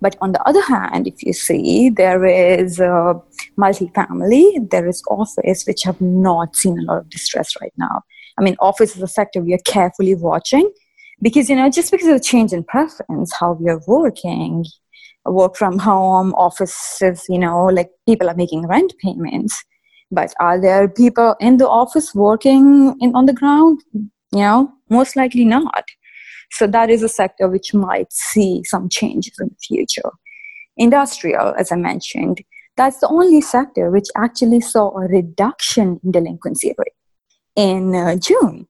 But 0.00 0.16
on 0.20 0.32
the 0.32 0.42
other 0.46 0.62
hand, 0.62 1.06
if 1.06 1.22
you 1.22 1.32
see, 1.32 1.88
there 1.88 2.24
is 2.24 2.80
uh, 2.80 3.14
multifamily, 3.58 4.70
there 4.70 4.86
is 4.86 5.02
office, 5.10 5.64
which 5.66 5.82
have 5.84 6.00
not 6.00 6.54
seen 6.54 6.78
a 6.78 6.82
lot 6.82 6.98
of 6.98 7.08
distress 7.08 7.54
right 7.60 7.72
now. 7.78 8.02
I 8.38 8.42
mean, 8.42 8.56
office 8.60 8.96
is 8.96 9.02
a 9.02 9.08
sector 9.08 9.40
we 9.40 9.54
are 9.54 9.64
carefully 9.64 10.14
watching 10.14 10.70
because, 11.22 11.48
you 11.48 11.56
know, 11.56 11.70
just 11.70 11.90
because 11.90 12.08
of 12.08 12.14
the 12.14 12.20
change 12.20 12.52
in 12.52 12.64
preference, 12.64 13.32
how 13.40 13.52
we 13.52 13.70
are 13.70 13.80
working, 13.86 14.66
work 15.24 15.56
from 15.56 15.78
home, 15.78 16.34
offices, 16.34 17.24
you 17.28 17.38
know, 17.38 17.64
like 17.66 17.90
people 18.06 18.28
are 18.28 18.34
making 18.34 18.66
rent 18.66 18.92
payments. 19.02 19.64
But 20.10 20.34
are 20.38 20.60
there 20.60 20.88
people 20.88 21.34
in 21.40 21.56
the 21.56 21.68
office 21.68 22.14
working 22.14 22.94
in, 23.00 23.14
on 23.14 23.26
the 23.26 23.32
ground? 23.32 23.82
You 23.94 24.40
know, 24.40 24.72
most 24.90 25.16
likely 25.16 25.44
not. 25.44 25.84
So 26.52 26.66
that 26.66 26.90
is 26.90 27.02
a 27.02 27.08
sector 27.08 27.48
which 27.48 27.74
might 27.74 28.12
see 28.12 28.62
some 28.64 28.88
changes 28.88 29.34
in 29.40 29.48
the 29.48 29.56
future. 29.56 30.10
Industrial, 30.76 31.54
as 31.58 31.72
I 31.72 31.76
mentioned, 31.76 32.42
that's 32.76 32.98
the 33.00 33.08
only 33.08 33.40
sector 33.40 33.90
which 33.90 34.08
actually 34.16 34.60
saw 34.60 34.96
a 34.96 35.08
reduction 35.08 35.98
in 36.04 36.12
delinquency 36.12 36.74
rate 36.76 36.92
in 37.56 37.94
uh, 37.94 38.16
June, 38.16 38.68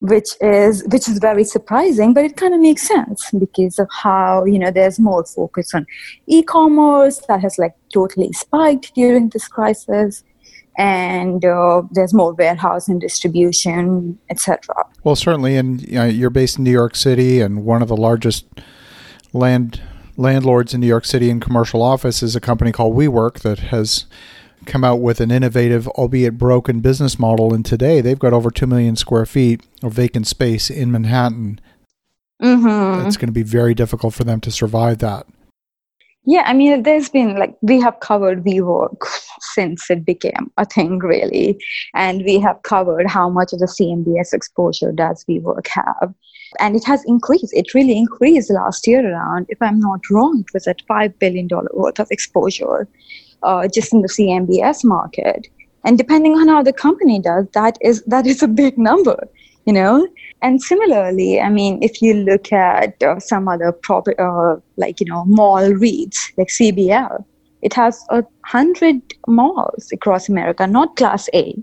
which 0.00 0.30
is 0.40 0.84
which 0.88 1.08
is 1.08 1.18
very 1.18 1.44
surprising, 1.44 2.12
but 2.12 2.24
it 2.24 2.36
kind 2.36 2.52
of 2.52 2.60
makes 2.60 2.82
sense 2.82 3.30
because 3.38 3.78
of 3.78 3.88
how 3.90 4.44
you 4.44 4.58
know 4.58 4.72
there's 4.72 4.98
more 4.98 5.24
focus 5.24 5.72
on 5.72 5.86
e-commerce 6.26 7.18
that 7.28 7.40
has 7.40 7.56
like 7.56 7.74
totally 7.92 8.32
spiked 8.32 8.92
during 8.94 9.28
this 9.28 9.46
crisis 9.46 10.24
and 10.76 11.44
uh, 11.44 11.82
there's 11.92 12.12
more 12.12 12.32
warehouse 12.32 12.88
and 12.88 13.00
distribution, 13.00 14.18
etc. 14.30 14.74
Well, 15.04 15.16
certainly, 15.16 15.56
and 15.56 15.82
you 15.82 15.94
know, 15.94 16.04
you're 16.04 16.30
based 16.30 16.58
in 16.58 16.64
New 16.64 16.72
York 16.72 16.96
City, 16.96 17.40
and 17.40 17.64
one 17.64 17.82
of 17.82 17.88
the 17.88 17.96
largest 17.96 18.46
land 19.32 19.80
landlords 20.16 20.74
in 20.74 20.80
New 20.80 20.86
York 20.86 21.04
City 21.04 21.30
in 21.30 21.40
commercial 21.40 21.82
office 21.82 22.22
is 22.22 22.36
a 22.36 22.40
company 22.40 22.72
called 22.72 22.96
WeWork 22.96 23.40
that 23.40 23.58
has 23.58 24.06
come 24.64 24.84
out 24.84 25.00
with 25.00 25.20
an 25.20 25.30
innovative, 25.30 25.86
albeit 25.88 26.38
broken, 26.38 26.80
business 26.80 27.18
model. 27.18 27.52
And 27.52 27.64
today, 27.64 28.00
they've 28.00 28.18
got 28.18 28.32
over 28.32 28.50
two 28.50 28.66
million 28.66 28.96
square 28.96 29.26
feet 29.26 29.62
of 29.82 29.92
vacant 29.92 30.26
space 30.26 30.70
in 30.70 30.90
Manhattan. 30.90 31.60
Mm-hmm. 32.42 33.06
It's 33.06 33.16
going 33.16 33.28
to 33.28 33.32
be 33.32 33.42
very 33.42 33.74
difficult 33.74 34.14
for 34.14 34.24
them 34.24 34.40
to 34.40 34.50
survive 34.50 34.98
that. 34.98 35.26
Yeah, 36.26 36.42
I 36.46 36.54
mean, 36.54 36.82
there's 36.84 37.10
been 37.10 37.36
like 37.36 37.54
we 37.60 37.78
have 37.80 38.00
covered 38.00 38.44
WeWork 38.44 38.96
since 39.40 39.90
it 39.90 40.06
became 40.06 40.50
a 40.56 40.64
thing, 40.64 40.98
really, 40.98 41.58
and 41.94 42.24
we 42.24 42.38
have 42.40 42.62
covered 42.62 43.06
how 43.06 43.28
much 43.28 43.52
of 43.52 43.58
the 43.58 43.66
CMBS 43.66 44.32
exposure 44.32 44.90
does 44.90 45.22
WeWork 45.28 45.66
have, 45.68 46.14
and 46.58 46.76
it 46.76 46.84
has 46.86 47.04
increased. 47.06 47.52
It 47.52 47.74
really 47.74 47.98
increased 47.98 48.50
last 48.50 48.86
year 48.86 49.06
around, 49.06 49.46
if 49.50 49.60
I'm 49.60 49.78
not 49.78 50.00
wrong, 50.10 50.40
it 50.40 50.54
was 50.54 50.66
at 50.66 50.80
five 50.88 51.18
billion 51.18 51.46
dollar 51.46 51.68
worth 51.74 52.00
of 52.00 52.08
exposure, 52.10 52.88
uh, 53.42 53.68
just 53.68 53.92
in 53.92 54.00
the 54.00 54.08
CMBS 54.08 54.82
market. 54.82 55.46
And 55.84 55.98
depending 55.98 56.38
on 56.38 56.48
how 56.48 56.62
the 56.62 56.72
company 56.72 57.18
does, 57.20 57.46
that 57.52 57.76
is 57.82 58.02
that 58.04 58.26
is 58.26 58.42
a 58.42 58.48
big 58.48 58.78
number, 58.78 59.28
you 59.66 59.72
know. 59.72 60.06
And 60.42 60.62
similarly, 60.62 61.40
I 61.40 61.48
mean, 61.48 61.82
if 61.82 62.02
you 62.02 62.14
look 62.14 62.52
at 62.52 63.02
uh, 63.02 63.18
some 63.18 63.48
other 63.48 63.72
proper, 63.72 64.14
uh, 64.20 64.60
like, 64.76 65.00
you 65.00 65.06
know, 65.06 65.24
mall 65.24 65.62
REITs 65.62 66.18
like 66.36 66.48
CBL, 66.48 67.24
it 67.62 67.72
has 67.72 68.04
a 68.10 68.22
hundred 68.44 69.00
malls 69.26 69.88
across 69.92 70.28
America, 70.28 70.66
not 70.66 70.96
class 70.96 71.28
A, 71.34 71.56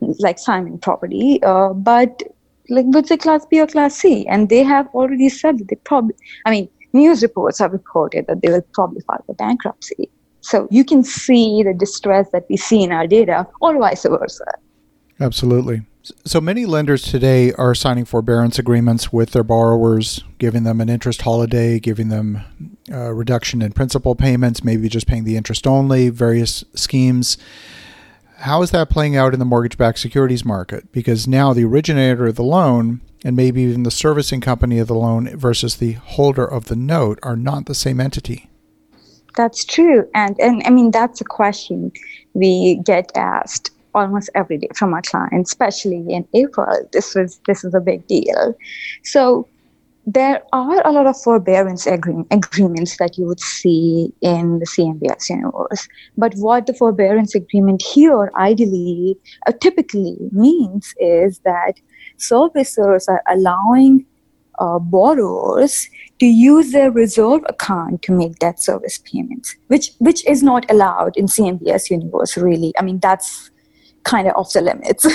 like 0.00 0.38
Simon 0.38 0.78
property, 0.78 1.42
uh, 1.42 1.72
but 1.72 2.22
like, 2.68 2.84
what's 2.86 3.10
a 3.10 3.16
class 3.16 3.46
B 3.46 3.60
or 3.60 3.66
class 3.66 3.96
C? 3.96 4.26
And 4.26 4.50
they 4.50 4.62
have 4.62 4.86
already 4.88 5.30
said 5.30 5.58
that 5.58 5.68
they 5.68 5.76
probably, 5.76 6.14
I 6.44 6.50
mean, 6.50 6.68
news 6.92 7.22
reports 7.22 7.58
have 7.60 7.72
reported 7.72 8.26
that 8.26 8.42
they 8.42 8.50
will 8.50 8.66
probably 8.74 9.00
file 9.06 9.22
for 9.24 9.34
bankruptcy. 9.34 10.10
So 10.40 10.68
you 10.70 10.84
can 10.84 11.02
see 11.02 11.62
the 11.62 11.74
distress 11.74 12.28
that 12.32 12.44
we 12.48 12.56
see 12.56 12.82
in 12.82 12.92
our 12.92 13.06
data, 13.06 13.46
or 13.60 13.78
vice 13.78 14.04
versa. 14.04 14.44
Absolutely. 15.20 15.82
So 16.24 16.40
many 16.40 16.66
lenders 16.66 17.02
today 17.02 17.52
are 17.54 17.74
signing 17.74 18.04
forbearance 18.04 18.58
agreements 18.58 19.12
with 19.12 19.30
their 19.30 19.42
borrowers, 19.42 20.22
giving 20.38 20.62
them 20.62 20.80
an 20.80 20.88
interest 20.88 21.22
holiday, 21.22 21.78
giving 21.78 22.08
them 22.08 22.42
a 22.90 23.12
reduction 23.12 23.62
in 23.62 23.72
principal 23.72 24.14
payments, 24.14 24.64
maybe 24.64 24.88
just 24.88 25.06
paying 25.06 25.24
the 25.24 25.36
interest 25.36 25.66
only, 25.66 26.08
various 26.08 26.64
schemes. 26.74 27.38
How 28.38 28.62
is 28.62 28.70
that 28.70 28.90
playing 28.90 29.16
out 29.16 29.32
in 29.32 29.40
the 29.40 29.44
mortgage 29.44 29.76
backed 29.76 29.98
securities 29.98 30.44
market? 30.44 30.92
Because 30.92 31.26
now 31.26 31.52
the 31.52 31.64
originator 31.64 32.26
of 32.26 32.36
the 32.36 32.44
loan 32.44 33.00
and 33.24 33.34
maybe 33.34 33.62
even 33.62 33.82
the 33.82 33.90
servicing 33.90 34.40
company 34.40 34.78
of 34.78 34.86
the 34.86 34.94
loan 34.94 35.36
versus 35.36 35.76
the 35.76 35.92
holder 35.92 36.44
of 36.44 36.66
the 36.66 36.76
note 36.76 37.18
are 37.22 37.36
not 37.36 37.66
the 37.66 37.74
same 37.74 38.00
entity. 38.00 38.48
That's 39.36 39.64
true. 39.64 40.08
And, 40.14 40.38
and 40.38 40.62
I 40.64 40.70
mean, 40.70 40.90
that's 40.90 41.20
a 41.20 41.24
question 41.24 41.92
we 42.34 42.80
get 42.84 43.10
asked 43.16 43.72
almost 43.94 44.30
every 44.34 44.58
day 44.58 44.68
from 44.74 44.94
our 44.94 45.02
clients, 45.02 45.50
especially 45.50 46.04
in 46.08 46.26
April. 46.34 46.88
This 46.92 47.14
was 47.14 47.40
this 47.46 47.64
is 47.64 47.74
a 47.74 47.80
big 47.80 48.06
deal. 48.06 48.54
So 49.04 49.48
there 50.06 50.42
are 50.54 50.80
a 50.86 50.90
lot 50.90 51.06
of 51.06 51.20
forbearance 51.20 51.86
agree- 51.86 52.24
agreements 52.30 52.96
that 52.96 53.18
you 53.18 53.26
would 53.26 53.40
see 53.40 54.10
in 54.22 54.58
the 54.58 54.64
CMBS 54.64 55.28
universe. 55.28 55.86
But 56.16 56.34
what 56.36 56.66
the 56.66 56.72
forbearance 56.72 57.34
agreement 57.34 57.82
here 57.82 58.32
ideally, 58.38 59.18
uh, 59.46 59.52
typically 59.60 60.16
means 60.32 60.94
is 60.98 61.40
that 61.40 61.74
servicers 62.16 63.04
are 63.08 63.22
allowing 63.28 64.06
uh, 64.58 64.78
borrowers 64.78 65.88
to 66.20 66.26
use 66.26 66.72
their 66.72 66.90
reserve 66.90 67.42
account 67.46 68.02
to 68.02 68.12
make 68.12 68.38
debt 68.38 68.60
service 68.62 68.98
payments, 68.98 69.54
which 69.68 69.92
which 69.98 70.26
is 70.26 70.42
not 70.42 70.68
allowed 70.70 71.16
in 71.16 71.26
CMBS 71.26 71.90
universe. 71.90 72.36
Really, 72.36 72.72
I 72.78 72.82
mean 72.82 72.98
that's 72.98 73.50
kind 74.04 74.28
of 74.28 74.34
off 74.36 74.52
the 74.52 74.60
limits. 74.60 75.06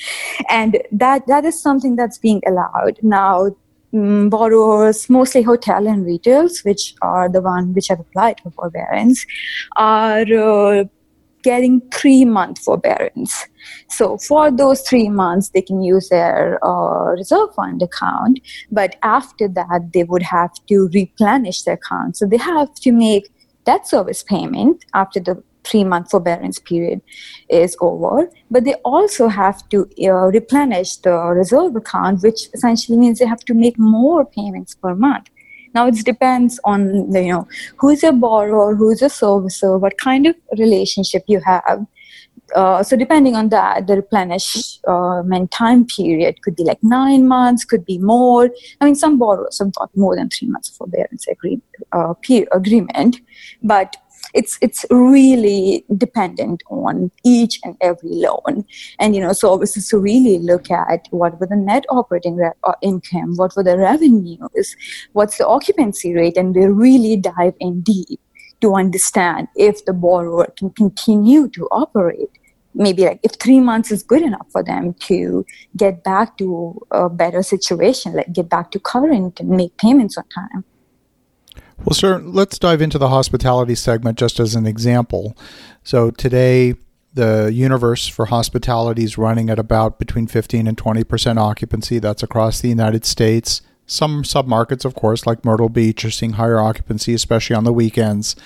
and 0.50 0.82
that 0.92 1.26
that 1.26 1.44
is 1.44 1.60
something 1.60 1.96
that's 1.96 2.18
being 2.18 2.42
allowed. 2.46 2.98
Now, 3.02 3.50
mm, 3.92 4.30
borrowers, 4.30 5.08
mostly 5.10 5.42
hotel 5.42 5.86
and 5.86 6.04
retails, 6.04 6.60
which 6.60 6.94
are 7.02 7.28
the 7.28 7.40
one 7.40 7.74
which 7.74 7.88
have 7.88 8.00
applied 8.00 8.40
for 8.40 8.50
forbearance, 8.50 9.26
are 9.76 10.26
uh, 10.32 10.84
getting 11.46 11.80
three 11.92 12.24
month 12.24 12.58
forbearance. 12.58 13.46
So 13.88 14.18
for 14.18 14.50
those 14.50 14.80
three 14.82 15.08
months, 15.08 15.50
they 15.50 15.62
can 15.62 15.80
use 15.80 16.08
their 16.08 16.58
uh, 16.64 17.12
reserve 17.12 17.54
fund 17.54 17.82
account, 17.82 18.40
but 18.70 18.96
after 19.02 19.46
that, 19.48 19.90
they 19.92 20.02
would 20.02 20.22
have 20.22 20.50
to 20.68 20.88
replenish 20.92 21.62
their 21.62 21.74
account. 21.74 22.16
So 22.16 22.26
they 22.26 22.36
have 22.38 22.74
to 22.86 22.90
make 22.90 23.28
debt 23.64 23.86
service 23.86 24.22
payment 24.22 24.84
after 24.94 25.20
the 25.20 25.42
three 25.66 25.84
month 25.84 26.10
forbearance 26.10 26.58
period 26.58 27.00
is 27.48 27.76
over. 27.80 28.30
But 28.50 28.64
they 28.64 28.74
also 28.84 29.28
have 29.28 29.68
to 29.70 29.88
uh, 30.04 30.26
replenish 30.38 30.96
the 30.96 31.16
reserve 31.16 31.76
account, 31.76 32.22
which 32.22 32.48
essentially 32.54 32.98
means 32.98 33.18
they 33.18 33.26
have 33.26 33.44
to 33.46 33.54
make 33.54 33.78
more 33.78 34.24
payments 34.24 34.74
per 34.74 34.94
month. 34.94 35.28
Now 35.74 35.88
it 35.88 35.96
depends 36.04 36.58
on 36.64 37.12
you 37.12 37.32
know 37.32 37.48
who 37.78 37.90
is 37.90 38.02
your 38.02 38.12
borrower, 38.12 38.74
who 38.74 38.90
is 38.90 39.00
your 39.02 39.10
servicer, 39.10 39.78
what 39.78 39.98
kind 39.98 40.26
of 40.26 40.34
relationship 40.58 41.24
you 41.26 41.40
have. 41.40 41.86
Uh, 42.54 42.82
so 42.82 42.96
depending 42.96 43.34
on 43.34 43.48
that, 43.48 43.86
the 43.86 43.96
replenishment 43.96 45.50
time 45.50 45.84
period 45.86 46.40
could 46.42 46.56
be 46.56 46.64
like 46.64 46.78
nine 46.82 47.26
months, 47.26 47.64
could 47.64 47.84
be 47.84 47.98
more. 47.98 48.50
I 48.80 48.84
mean, 48.84 48.94
some 48.94 49.18
borrowers 49.18 49.58
have 49.58 49.74
got 49.74 49.90
more 49.96 50.14
than 50.14 50.30
three 50.30 50.48
months 50.48 50.68
forbearance 50.68 51.26
agree, 51.26 51.60
uh, 51.92 52.14
agreement, 52.52 53.20
but 53.62 53.96
it's 54.34 54.58
it's 54.60 54.84
really 54.90 55.84
dependent 55.96 56.62
on 56.68 57.10
each 57.24 57.58
and 57.64 57.76
every 57.80 58.10
loan. 58.10 58.64
And 58.98 59.14
you 59.14 59.20
know 59.20 59.32
so 59.32 59.60
is 59.76 59.88
to 59.88 59.98
really 59.98 60.38
look 60.38 60.70
at 60.70 61.08
what 61.10 61.38
were 61.40 61.46
the 61.46 61.56
net 61.56 61.84
operating 61.90 62.36
re- 62.36 62.50
uh, 62.64 62.74
income 62.82 63.36
what 63.36 63.54
were 63.56 63.62
the 63.62 63.78
revenues 63.78 64.76
what's 65.12 65.38
the 65.38 65.46
occupancy 65.46 66.14
rate 66.14 66.36
and 66.36 66.54
they 66.54 66.66
really 66.66 67.16
dive 67.16 67.54
in 67.60 67.80
deep 67.80 68.20
to 68.60 68.74
understand 68.74 69.48
if 69.56 69.84
the 69.84 69.92
borrower 69.92 70.46
can 70.56 70.70
continue 70.70 71.48
to 71.48 71.66
operate 71.70 72.30
maybe 72.74 73.04
like 73.04 73.20
if 73.22 73.32
three 73.32 73.58
months 73.60 73.90
is 73.90 74.02
good 74.02 74.22
enough 74.22 74.46
for 74.50 74.62
them 74.62 74.94
to 74.94 75.44
get 75.76 76.04
back 76.04 76.36
to 76.36 76.78
a 76.90 77.08
better 77.08 77.42
situation 77.42 78.12
like 78.14 78.32
get 78.32 78.48
back 78.48 78.70
to 78.70 78.78
current 78.78 79.40
and 79.40 79.48
make 79.48 79.76
payments 79.78 80.16
on 80.18 80.24
time 80.28 80.64
well, 81.84 81.94
sir, 81.94 82.18
let's 82.18 82.58
dive 82.58 82.80
into 82.80 82.98
the 82.98 83.08
hospitality 83.08 83.74
segment 83.74 84.18
just 84.18 84.40
as 84.40 84.54
an 84.54 84.66
example. 84.66 85.36
So 85.84 86.10
today, 86.10 86.74
the 87.12 87.50
universe 87.52 88.06
for 88.06 88.26
hospitality 88.26 89.04
is 89.04 89.18
running 89.18 89.50
at 89.50 89.58
about 89.58 89.98
between 89.98 90.26
15 90.26 90.66
and 90.66 90.76
20 90.76 91.04
percent 91.04 91.38
occupancy. 91.38 91.98
That's 91.98 92.22
across 92.22 92.60
the 92.60 92.68
United 92.68 93.04
States. 93.04 93.62
Some 93.86 94.22
submarkets, 94.22 94.84
of 94.84 94.94
course, 94.94 95.26
like 95.26 95.44
Myrtle 95.44 95.68
Beach, 95.68 96.04
are 96.04 96.10
seeing 96.10 96.32
higher 96.32 96.58
occupancy, 96.58 97.14
especially 97.14 97.56
on 97.56 97.64
the 97.64 97.72
weekends. 97.72 98.36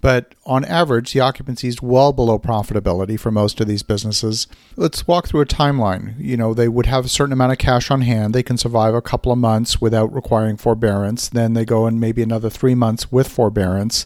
But 0.00 0.34
on 0.44 0.66
average, 0.66 1.14
the 1.14 1.20
occupancy 1.20 1.66
is 1.66 1.80
well 1.80 2.12
below 2.12 2.38
profitability 2.38 3.18
for 3.18 3.30
most 3.30 3.58
of 3.58 3.66
these 3.66 3.82
businesses. 3.82 4.46
Let's 4.76 5.06
walk 5.06 5.26
through 5.26 5.40
a 5.40 5.46
timeline. 5.46 6.14
You 6.18 6.36
know, 6.36 6.52
they 6.52 6.68
would 6.68 6.84
have 6.84 7.06
a 7.06 7.08
certain 7.08 7.32
amount 7.32 7.52
of 7.52 7.58
cash 7.58 7.90
on 7.90 8.02
hand. 8.02 8.34
They 8.34 8.42
can 8.42 8.58
survive 8.58 8.94
a 8.94 9.00
couple 9.00 9.32
of 9.32 9.38
months 9.38 9.80
without 9.80 10.12
requiring 10.12 10.58
forbearance. 10.58 11.30
Then 11.30 11.54
they 11.54 11.64
go 11.64 11.86
in 11.86 11.98
maybe 11.98 12.22
another 12.22 12.50
three 12.50 12.74
months 12.74 13.10
with 13.10 13.28
forbearance. 13.28 14.04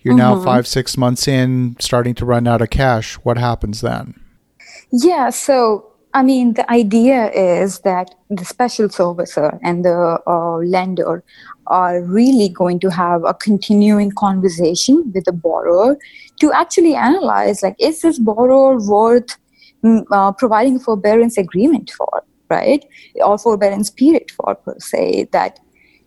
You're 0.00 0.14
mm-hmm. 0.14 0.38
now 0.38 0.44
five, 0.44 0.66
six 0.66 0.96
months 0.96 1.28
in, 1.28 1.76
starting 1.78 2.16
to 2.16 2.24
run 2.24 2.48
out 2.48 2.60
of 2.60 2.70
cash. 2.70 3.14
What 3.22 3.38
happens 3.38 3.80
then? 3.80 4.20
Yeah, 4.90 5.30
so 5.30 5.92
I 6.16 6.22
mean, 6.22 6.54
the 6.54 6.68
idea 6.70 7.30
is 7.32 7.80
that 7.80 8.14
the 8.30 8.42
special 8.42 8.88
servicer 8.88 9.58
and 9.62 9.84
the 9.84 10.18
uh, 10.26 10.56
lender 10.56 11.22
are 11.66 12.02
really 12.02 12.48
going 12.48 12.80
to 12.80 12.90
have 12.90 13.22
a 13.24 13.34
continuing 13.34 14.12
conversation 14.12 15.12
with 15.14 15.26
the 15.26 15.32
borrower 15.32 15.98
to 16.40 16.52
actually 16.52 16.94
analyze, 16.94 17.62
like, 17.62 17.76
is 17.78 18.00
this 18.00 18.18
borrower 18.18 18.78
worth 18.78 19.36
mm, 19.84 20.06
uh, 20.10 20.32
providing 20.32 20.76
a 20.76 20.78
forbearance 20.78 21.36
agreement 21.36 21.90
for, 21.90 22.24
right? 22.48 22.82
Or 23.16 23.36
forbearance 23.36 23.90
period 23.90 24.30
for, 24.30 24.54
per 24.54 24.76
se, 24.78 25.28
that 25.32 25.60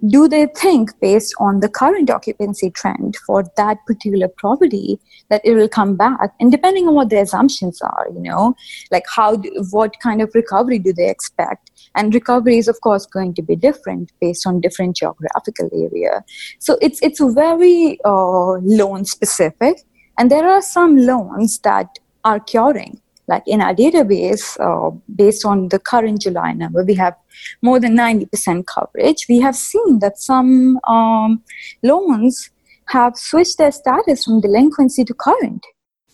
do 0.08 0.28
they 0.28 0.48
think 0.56 0.92
based 1.02 1.34
on 1.40 1.60
the 1.60 1.70
current 1.70 2.10
occupancy 2.10 2.72
trend 2.72 3.18
for 3.26 3.44
that 3.58 3.78
particular 3.86 4.28
property 4.28 5.00
that 5.30 5.42
it 5.44 5.56
will 5.56 5.70
come 5.70 5.96
back? 5.96 6.34
And 6.40 6.52
depending 6.52 6.88
on 6.88 6.96
what 6.96 7.10
the 7.10 7.22
assumptions 7.22 7.82
are 7.82 8.08
you 8.14 8.22
know 8.22 8.56
like 8.92 9.06
how 9.14 9.38
what 9.72 10.00
kind 10.02 10.22
of 10.22 10.32
recovery 10.34 10.80
do 10.80 10.94
they 10.94 11.10
expect? 11.10 11.72
And 11.96 12.14
recovery 12.14 12.58
is 12.58 12.68
of 12.68 12.80
course 12.82 13.06
going 13.06 13.34
to 13.36 13.42
be 13.42 13.56
different 13.56 14.12
based 14.22 14.48
on 14.48 14.62
different 14.62 14.96
geographical 14.96 15.70
area. 15.74 16.24
So 16.60 16.78
it's 16.82 17.02
it's 17.02 17.20
very 17.20 18.00
uh, 18.06 18.54
loan 18.62 19.06
specific. 19.06 19.82
And 20.18 20.30
there 20.30 20.48
are 20.48 20.62
some 20.62 20.98
loans 20.98 21.60
that 21.60 21.98
are 22.26 22.40
curing 22.42 23.00
like 23.30 23.44
in 23.46 23.62
our 23.62 23.74
database, 23.74 24.60
uh, 24.60 24.90
based 25.16 25.46
on 25.46 25.70
the 25.70 25.80
current 25.80 26.22
July 26.22 26.52
number, 26.54 26.84
we 26.84 26.96
have 26.96 27.16
more 27.62 27.80
than 27.80 27.96
90% 27.96 28.66
coverage. 28.66 29.28
We 29.30 29.40
have 29.40 29.56
seen 29.56 30.00
that 30.00 30.18
some 30.18 30.80
um, 30.88 31.44
loans 31.84 32.50
have 32.88 33.16
switched 33.16 33.60
their 33.60 33.72
status 33.72 34.26
from 34.26 34.42
delinquency 34.42 35.06
to 35.06 35.14
current, 35.14 35.64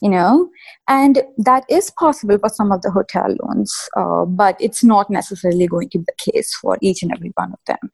you 0.02 0.10
know, 0.10 0.50
and 0.90 1.24
that 1.38 1.64
is 1.70 1.90
possible 1.92 2.38
for 2.38 2.50
some 2.50 2.74
of 2.74 2.82
the 2.82 2.92
hotel 2.92 3.34
loans, 3.42 3.74
uh, 3.96 4.26
but 4.26 4.58
it's 4.60 4.84
not 4.84 5.10
necessarily 5.10 5.68
going 5.68 5.90
to 5.92 6.00
be 6.00 6.06
the 6.06 6.32
case 6.32 6.54
for 6.54 6.78
each 6.82 7.02
and 7.02 7.14
every 7.14 7.32
one 7.36 7.54
of 7.54 7.60
them. 7.66 7.90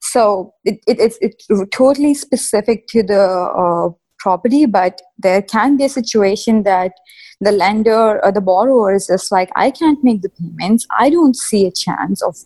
So 0.00 0.52
it, 0.64 0.80
it, 0.88 0.98
it's, 0.98 1.18
it's 1.20 1.46
totally 1.72 2.14
specific 2.14 2.88
to 2.88 3.04
the 3.04 3.22
uh, 3.22 3.90
property, 4.24 4.64
but 4.64 5.02
there 5.18 5.42
can 5.42 5.76
be 5.76 5.84
a 5.84 5.94
situation 6.00 6.62
that 6.62 6.92
the 7.40 7.52
lender 7.52 8.24
or 8.24 8.32
the 8.32 8.40
borrower 8.40 8.94
is 8.94 9.06
just 9.06 9.30
like, 9.30 9.50
I 9.54 9.70
can't 9.70 10.02
make 10.02 10.22
the 10.22 10.30
payments. 10.30 10.86
I 10.98 11.10
don't 11.10 11.36
see 11.36 11.66
a 11.66 11.72
chance 11.84 12.22
of 12.22 12.36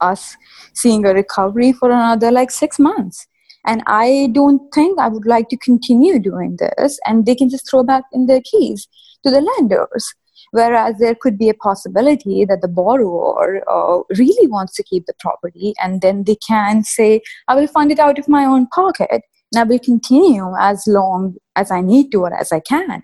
us 0.00 0.36
seeing 0.72 1.04
a 1.04 1.12
recovery 1.12 1.72
for 1.72 1.90
another 1.90 2.30
like 2.30 2.50
six 2.50 2.78
months. 2.78 3.26
And 3.66 3.82
I 3.86 4.30
don't 4.32 4.62
think 4.72 4.98
I 4.98 5.08
would 5.08 5.26
like 5.26 5.48
to 5.50 5.58
continue 5.58 6.18
doing 6.18 6.56
this. 6.58 6.98
And 7.06 7.26
they 7.26 7.34
can 7.34 7.50
just 7.50 7.68
throw 7.68 7.82
back 7.82 8.04
in 8.12 8.26
their 8.26 8.40
keys 8.40 8.88
to 9.24 9.30
the 9.30 9.42
lenders. 9.50 10.14
Whereas 10.52 10.94
there 10.98 11.16
could 11.20 11.36
be 11.36 11.48
a 11.50 11.54
possibility 11.68 12.44
that 12.44 12.62
the 12.62 12.68
borrower 12.68 13.62
uh, 13.70 14.02
really 14.16 14.46
wants 14.46 14.74
to 14.76 14.84
keep 14.84 15.04
the 15.06 15.18
property 15.18 15.74
and 15.82 16.00
then 16.00 16.24
they 16.24 16.36
can 16.36 16.84
say, 16.84 17.20
I 17.48 17.56
will 17.56 17.66
fund 17.66 17.90
it 17.90 17.98
out 17.98 18.18
of 18.18 18.28
my 18.28 18.44
own 18.44 18.68
pocket 18.68 19.22
I 19.56 19.64
will 19.64 19.78
continue 19.78 20.54
as 20.58 20.84
long 20.86 21.36
as 21.54 21.70
I 21.70 21.80
need 21.80 22.10
to 22.12 22.22
or 22.22 22.34
as 22.34 22.52
I 22.52 22.60
can 22.60 23.02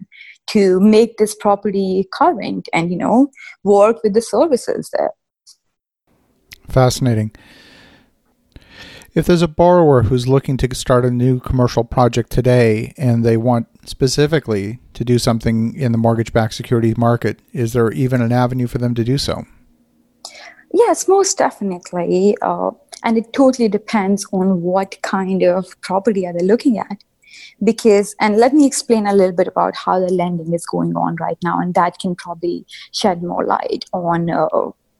to 0.48 0.80
make 0.80 1.16
this 1.16 1.34
property 1.34 2.08
current 2.12 2.68
and 2.72 2.90
you 2.90 2.96
know 2.96 3.28
work 3.64 4.02
with 4.02 4.14
the 4.14 4.22
services 4.22 4.90
there. 4.92 5.10
Fascinating. 6.68 7.32
If 9.14 9.26
there's 9.26 9.42
a 9.42 9.48
borrower 9.48 10.04
who's 10.04 10.26
looking 10.26 10.56
to 10.56 10.74
start 10.74 11.04
a 11.04 11.10
new 11.10 11.38
commercial 11.38 11.84
project 11.84 12.30
today 12.30 12.94
and 12.96 13.24
they 13.24 13.36
want 13.36 13.66
specifically 13.86 14.78
to 14.94 15.04
do 15.04 15.18
something 15.18 15.74
in 15.74 15.92
the 15.92 15.98
mortgage 15.98 16.32
backed 16.32 16.54
securities 16.54 16.96
market 16.96 17.40
is 17.52 17.74
there 17.74 17.90
even 17.92 18.22
an 18.22 18.32
avenue 18.32 18.66
for 18.66 18.78
them 18.78 18.94
to 18.94 19.04
do 19.04 19.18
so? 19.18 19.44
Yes 20.72 21.08
most 21.08 21.36
definitely. 21.36 22.36
Uh, 22.40 22.70
and 23.04 23.16
it 23.16 23.32
totally 23.32 23.68
depends 23.68 24.26
on 24.32 24.62
what 24.62 25.00
kind 25.02 25.42
of 25.42 25.80
property 25.80 26.26
are 26.26 26.32
they 26.32 26.44
looking 26.44 26.78
at. 26.78 27.04
Because 27.64 28.14
and 28.20 28.36
let 28.36 28.52
me 28.52 28.66
explain 28.66 29.06
a 29.06 29.14
little 29.14 29.34
bit 29.34 29.48
about 29.48 29.74
how 29.76 29.98
the 29.98 30.12
lending 30.12 30.52
is 30.52 30.66
going 30.66 30.94
on 30.96 31.16
right 31.16 31.38
now. 31.42 31.58
And 31.58 31.74
that 31.74 31.98
can 31.98 32.14
probably 32.14 32.66
shed 32.92 33.22
more 33.22 33.44
light 33.44 33.86
on 33.92 34.28
uh, 34.28 34.48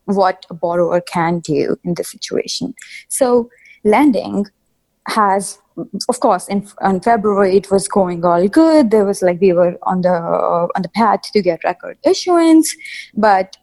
what 0.05 0.45
a 0.49 0.53
borrower 0.53 1.01
can 1.01 1.39
do 1.39 1.77
in 1.83 1.93
this 1.93 2.09
situation. 2.09 2.73
So 3.07 3.49
lending 3.83 4.47
has 5.07 5.59
of 6.07 6.19
course 6.19 6.47
in, 6.47 6.67
in 6.83 6.99
february 7.01 7.57
it 7.57 7.71
was 7.71 7.87
going 7.87 8.23
all 8.23 8.47
good. 8.47 8.91
There 8.91 9.05
was 9.05 9.21
like 9.21 9.41
we 9.41 9.53
were 9.53 9.77
on 9.83 10.01
the 10.01 10.09
on 10.75 10.81
the 10.81 10.89
path 10.89 11.23
to 11.33 11.41
get 11.41 11.63
record 11.63 11.97
issuance. 12.05 12.75
But 13.15 13.57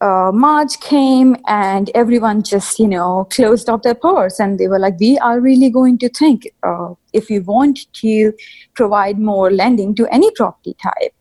uh, 0.00 0.30
March 0.32 0.80
came 0.80 1.36
and 1.46 1.90
everyone 1.94 2.42
just, 2.42 2.78
you 2.78 2.88
know, 2.88 3.26
closed 3.30 3.68
off 3.68 3.82
their 3.82 3.94
purse 3.94 4.40
and 4.40 4.58
they 4.58 4.66
were 4.66 4.78
like, 4.78 4.98
we 4.98 5.18
are 5.18 5.40
really 5.40 5.68
going 5.68 5.98
to 5.98 6.08
think 6.08 6.48
uh, 6.62 6.94
if 7.12 7.28
we 7.28 7.38
want 7.38 7.92
to 7.92 8.32
provide 8.74 9.18
more 9.18 9.50
lending 9.50 9.94
to 9.94 10.06
any 10.06 10.30
property 10.32 10.74
type. 10.82 11.14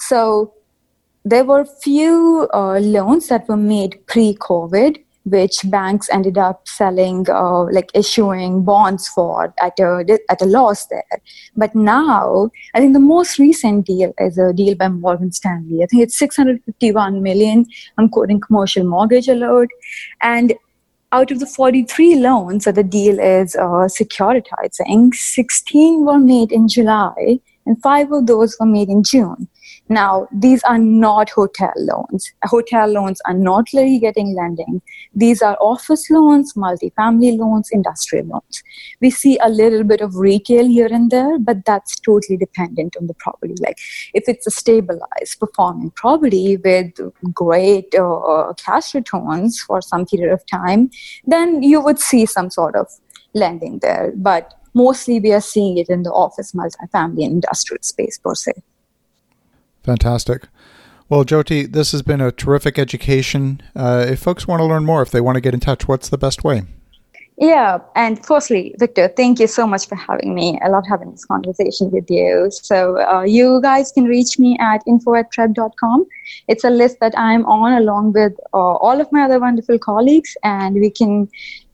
So 0.00 0.52
there 1.24 1.44
were 1.44 1.64
few 1.64 2.48
uh, 2.52 2.78
loans 2.80 3.28
that 3.28 3.48
were 3.48 3.56
made 3.56 4.04
pre-COVID 4.06 5.02
which 5.24 5.58
banks 5.64 6.08
ended 6.10 6.36
up 6.36 6.68
selling, 6.68 7.26
uh, 7.30 7.64
like 7.72 7.90
issuing 7.94 8.62
bonds 8.62 9.08
for 9.08 9.54
at 9.60 9.78
a 9.78 10.18
at 10.30 10.42
a 10.42 10.44
loss 10.44 10.86
there. 10.86 11.20
But 11.56 11.74
now, 11.74 12.50
I 12.74 12.80
think 12.80 12.92
the 12.92 13.00
most 13.00 13.38
recent 13.38 13.86
deal 13.86 14.12
is 14.18 14.38
a 14.38 14.52
deal 14.52 14.74
by 14.74 14.88
Morgan 14.88 15.32
Stanley. 15.32 15.82
I 15.82 15.86
think 15.86 16.02
it's 16.02 16.18
651 16.18 17.22
million. 17.22 17.66
I'm 17.98 18.08
quoting 18.08 18.40
Commercial 18.40 18.84
Mortgage 18.84 19.28
Alert, 19.28 19.70
and 20.20 20.54
out 21.12 21.30
of 21.30 21.38
the 21.38 21.46
43 21.46 22.16
loans 22.16 22.64
that 22.64 22.74
the 22.74 22.82
deal 22.82 23.18
is 23.20 23.54
uh, 23.54 23.86
securitizing, 23.98 25.14
16 25.14 26.04
were 26.04 26.18
made 26.18 26.50
in 26.50 26.68
July, 26.68 27.38
and 27.66 27.80
five 27.80 28.10
of 28.10 28.26
those 28.26 28.56
were 28.58 28.66
made 28.66 28.88
in 28.88 29.02
June. 29.04 29.48
Now, 29.88 30.28
these 30.32 30.62
are 30.64 30.78
not 30.78 31.28
hotel 31.30 31.72
loans. 31.76 32.32
Hotel 32.44 32.88
loans 32.88 33.20
are 33.26 33.34
not 33.34 33.66
really 33.74 33.98
getting 33.98 34.34
lending. 34.34 34.80
These 35.14 35.42
are 35.42 35.58
office 35.60 36.08
loans, 36.08 36.54
multifamily 36.54 37.38
loans, 37.38 37.68
industrial 37.70 38.26
loans. 38.26 38.62
We 39.02 39.10
see 39.10 39.38
a 39.42 39.50
little 39.50 39.84
bit 39.84 40.00
of 40.00 40.16
retail 40.16 40.66
here 40.66 40.88
and 40.90 41.10
there, 41.10 41.38
but 41.38 41.66
that's 41.66 42.00
totally 42.00 42.38
dependent 42.38 42.96
on 42.98 43.08
the 43.08 43.14
property. 43.14 43.54
Like 43.60 43.78
if 44.14 44.24
it's 44.26 44.46
a 44.46 44.50
stabilized 44.50 45.38
performing 45.38 45.90
property 45.90 46.56
with 46.56 46.92
great 47.34 47.94
uh, 47.94 48.54
cash 48.54 48.94
returns 48.94 49.60
for 49.60 49.82
some 49.82 50.06
period 50.06 50.32
of 50.32 50.42
time, 50.46 50.90
then 51.26 51.62
you 51.62 51.80
would 51.80 51.98
see 51.98 52.24
some 52.24 52.48
sort 52.48 52.74
of 52.74 52.88
lending 53.34 53.80
there. 53.80 54.12
But 54.16 54.54
mostly 54.72 55.20
we 55.20 55.32
are 55.32 55.42
seeing 55.42 55.76
it 55.76 55.90
in 55.90 56.04
the 56.04 56.12
office, 56.12 56.52
multifamily, 56.52 57.24
and 57.24 57.34
industrial 57.34 57.82
space 57.82 58.18
per 58.18 58.34
se. 58.34 58.52
Fantastic. 59.84 60.48
Well, 61.08 61.24
Jyoti, 61.24 61.70
this 61.70 61.92
has 61.92 62.00
been 62.00 62.22
a 62.22 62.32
terrific 62.32 62.78
education. 62.78 63.60
Uh, 63.76 64.06
if 64.08 64.20
folks 64.20 64.48
want 64.48 64.60
to 64.60 64.64
learn 64.64 64.84
more, 64.84 65.02
if 65.02 65.10
they 65.10 65.20
want 65.20 65.36
to 65.36 65.40
get 65.40 65.52
in 65.52 65.60
touch, 65.60 65.86
what's 65.86 66.08
the 66.08 66.18
best 66.18 66.42
way? 66.42 66.62
Yeah, 67.36 67.78
and 67.96 68.24
firstly, 68.24 68.76
Victor, 68.78 69.08
thank 69.08 69.40
you 69.40 69.48
so 69.48 69.66
much 69.66 69.88
for 69.88 69.96
having 69.96 70.34
me. 70.34 70.58
I 70.64 70.68
love 70.68 70.84
having 70.88 71.10
this 71.10 71.24
conversation 71.24 71.90
with 71.90 72.08
you. 72.08 72.48
So, 72.50 73.00
uh, 73.00 73.22
you 73.22 73.60
guys 73.60 73.90
can 73.90 74.04
reach 74.04 74.38
me 74.38 74.56
at 74.60 74.82
info 74.86 75.16
at 75.16 75.32
trepp.com. 75.32 76.06
It's 76.46 76.62
a 76.62 76.70
list 76.70 77.00
that 77.00 77.12
I'm 77.18 77.44
on 77.46 77.72
along 77.72 78.12
with 78.12 78.34
uh, 78.54 78.56
all 78.56 79.00
of 79.00 79.10
my 79.10 79.24
other 79.24 79.40
wonderful 79.40 79.80
colleagues, 79.80 80.36
and 80.44 80.76
we 80.76 80.90
can 80.90 81.28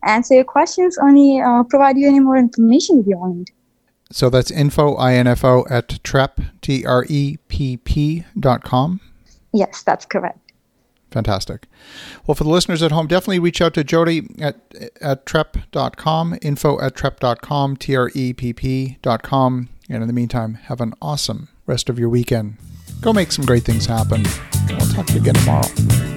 answer 0.04 0.34
your 0.34 0.44
questions, 0.44 0.96
only 0.98 1.42
uh, 1.42 1.62
provide 1.64 1.98
you 1.98 2.08
any 2.08 2.20
more 2.20 2.38
information 2.38 3.00
if 3.00 3.06
you 3.06 3.18
want. 3.18 3.50
So 4.10 4.28
that's 4.28 4.50
info, 4.50 4.94
I-N-F-O, 4.94 5.66
at 5.70 5.88
trepp, 6.02 6.50
T-R-E-P-P 6.62 8.24
dot 8.38 8.64
com? 8.64 9.00
Yes, 9.52 9.82
that's 9.82 10.04
correct. 10.04 10.38
Fantastic. 11.10 11.66
Well, 12.26 12.34
for 12.34 12.44
the 12.44 12.50
listeners 12.50 12.82
at 12.82 12.92
home, 12.92 13.06
definitely 13.06 13.40
reach 13.40 13.60
out 13.60 13.74
to 13.74 13.84
Jody 13.84 14.28
at, 14.40 14.60
at 15.00 15.26
trepp.com, 15.26 16.38
info 16.42 16.80
at 16.80 16.94
trepp.com, 16.94 17.76
T-R-E-P-P 17.76 18.98
dot 19.02 19.22
com. 19.22 19.68
And 19.88 20.02
in 20.02 20.06
the 20.06 20.12
meantime, 20.12 20.54
have 20.54 20.80
an 20.80 20.94
awesome 21.02 21.48
rest 21.66 21.88
of 21.88 21.98
your 21.98 22.08
weekend. 22.08 22.56
Go 23.00 23.12
make 23.12 23.32
some 23.32 23.44
great 23.44 23.64
things 23.64 23.86
happen. 23.86 24.24
We'll 24.68 24.78
talk 24.94 25.06
to 25.06 25.14
you 25.14 25.20
again 25.20 25.34
tomorrow. 25.34 26.09